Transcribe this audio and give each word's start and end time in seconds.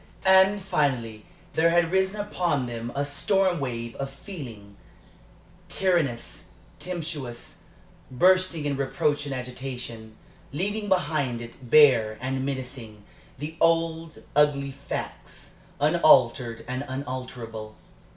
And, 0.25 0.59
finally, 0.59 1.25
there 1.53 1.69
had 1.69 1.91
risen 1.91 2.19
upon 2.19 2.65
them 2.65 2.91
a 2.95 3.05
storm 3.05 3.59
wave 3.59 3.93
of 3.97 4.09
feeling 4.09 4.75
tyrannous, 5.69 6.45
tempestuous 6.79 7.59
bursting 8.09 8.65
in 8.65 8.77
reproach 8.77 9.27
and 9.27 9.35
agitation, 9.35 10.15
leaving 10.51 10.89
behind 10.89 11.39
it, 11.39 11.69
bare 11.69 12.17
and 12.19 12.43
menacing, 12.43 13.03
the 13.37 13.55
old, 13.61 14.23
ugly 14.35 14.71
facts, 14.71 15.53
unaltered 15.79 16.65
and 16.67 16.83
unalterable. 16.87 17.75